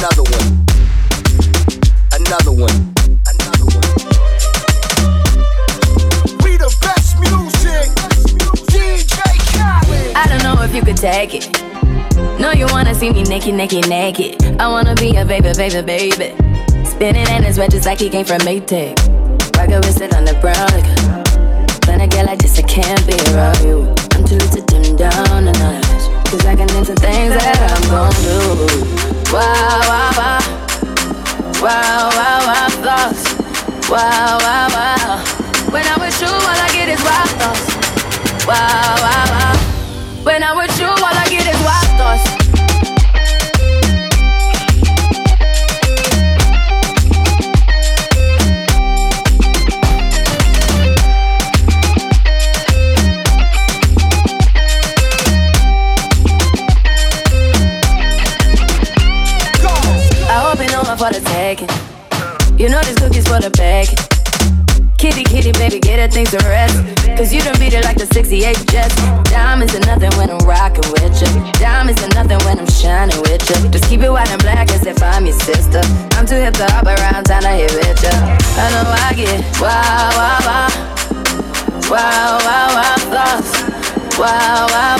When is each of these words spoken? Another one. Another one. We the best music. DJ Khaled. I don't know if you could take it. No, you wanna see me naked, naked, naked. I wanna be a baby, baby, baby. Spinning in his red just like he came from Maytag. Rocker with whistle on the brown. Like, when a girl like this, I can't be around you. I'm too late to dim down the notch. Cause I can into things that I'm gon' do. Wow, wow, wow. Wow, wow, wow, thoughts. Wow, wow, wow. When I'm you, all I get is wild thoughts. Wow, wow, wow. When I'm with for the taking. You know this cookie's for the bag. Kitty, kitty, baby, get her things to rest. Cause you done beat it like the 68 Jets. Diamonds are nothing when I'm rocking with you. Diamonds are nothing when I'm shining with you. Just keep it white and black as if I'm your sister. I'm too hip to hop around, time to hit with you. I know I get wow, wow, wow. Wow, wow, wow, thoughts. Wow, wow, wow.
Another 0.00 0.22
one. 0.22 0.64
Another 2.14 2.52
one. 2.52 2.96
We 6.42 6.56
the 6.56 6.74
best 6.80 7.20
music. 7.20 7.92
DJ 8.72 9.20
Khaled. 9.52 10.16
I 10.16 10.24
don't 10.26 10.42
know 10.42 10.62
if 10.62 10.74
you 10.74 10.80
could 10.80 10.96
take 10.96 11.34
it. 11.34 11.52
No, 12.40 12.52
you 12.52 12.64
wanna 12.70 12.94
see 12.94 13.12
me 13.12 13.24
naked, 13.24 13.54
naked, 13.54 13.90
naked. 13.90 14.42
I 14.58 14.68
wanna 14.68 14.94
be 14.94 15.16
a 15.16 15.24
baby, 15.26 15.52
baby, 15.52 15.82
baby. 15.82 16.34
Spinning 16.86 17.28
in 17.28 17.42
his 17.42 17.58
red 17.58 17.70
just 17.70 17.84
like 17.84 17.98
he 17.98 18.08
came 18.08 18.24
from 18.24 18.38
Maytag. 18.38 18.96
Rocker 19.54 19.76
with 19.76 20.00
whistle 20.00 20.16
on 20.16 20.24
the 20.24 20.32
brown. 20.40 20.66
Like, 20.72 21.86
when 21.86 22.00
a 22.00 22.08
girl 22.08 22.24
like 22.24 22.38
this, 22.38 22.58
I 22.58 22.62
can't 22.62 23.06
be 23.06 23.12
around 23.34 23.62
you. 23.62 23.94
I'm 24.12 24.24
too 24.24 24.36
late 24.36 24.52
to 24.52 24.62
dim 24.62 24.96
down 24.96 25.44
the 25.44 25.52
notch. 25.52 26.30
Cause 26.30 26.46
I 26.46 26.56
can 26.56 26.70
into 26.74 26.94
things 26.94 27.34
that 27.34 27.60
I'm 27.70 27.90
gon' 27.90 28.96
do. 28.96 28.99
Wow, 29.32 29.78
wow, 29.86 30.10
wow. 30.18 30.40
Wow, 31.62 32.10
wow, 32.18 32.38
wow, 32.50 32.68
thoughts. 32.82 33.22
Wow, 33.88 34.38
wow, 34.42 34.66
wow. 34.74 35.22
When 35.70 35.86
I'm 35.86 36.00
you, 36.20 36.26
all 36.26 36.58
I 36.58 36.68
get 36.74 36.88
is 36.88 36.98
wild 36.98 37.30
thoughts. 37.38 37.70
Wow, 38.44 38.96
wow, 38.98 39.26
wow. 39.30 39.54
When 40.24 40.42
I'm 40.42 40.56
with 40.56 40.69
for 61.00 61.08
the 61.08 61.24
taking. 61.32 61.72
You 62.60 62.68
know 62.68 62.76
this 62.84 63.00
cookie's 63.00 63.24
for 63.24 63.40
the 63.40 63.48
bag. 63.56 63.88
Kitty, 65.00 65.24
kitty, 65.24 65.48
baby, 65.56 65.80
get 65.80 65.96
her 65.96 66.12
things 66.12 66.28
to 66.28 66.40
rest. 66.44 66.76
Cause 67.16 67.32
you 67.32 67.40
done 67.40 67.56
beat 67.56 67.72
it 67.72 67.88
like 67.88 67.96
the 67.96 68.04
68 68.12 68.36
Jets. 68.68 68.92
Diamonds 69.32 69.72
are 69.72 69.80
nothing 69.88 70.12
when 70.20 70.28
I'm 70.28 70.44
rocking 70.44 70.84
with 70.92 71.16
you. 71.24 71.32
Diamonds 71.56 72.04
are 72.04 72.12
nothing 72.12 72.36
when 72.44 72.60
I'm 72.60 72.68
shining 72.68 73.16
with 73.24 73.40
you. 73.48 73.56
Just 73.72 73.88
keep 73.88 74.04
it 74.04 74.12
white 74.12 74.28
and 74.28 74.42
black 74.44 74.68
as 74.76 74.84
if 74.84 75.00
I'm 75.00 75.24
your 75.24 75.40
sister. 75.40 75.80
I'm 76.20 76.28
too 76.28 76.36
hip 76.36 76.52
to 76.60 76.68
hop 76.68 76.84
around, 76.84 77.24
time 77.24 77.48
to 77.48 77.52
hit 77.56 77.72
with 77.72 77.96
you. 78.04 78.16
I 78.60 78.68
know 78.68 78.84
I 78.84 79.16
get 79.16 79.40
wow, 79.56 80.04
wow, 80.20 80.38
wow. 80.44 80.68
Wow, 81.88 82.28
wow, 82.44 82.68
wow, 82.76 82.96
thoughts. 83.08 83.56
Wow, 84.20 84.68
wow, 84.68 84.96
wow. - -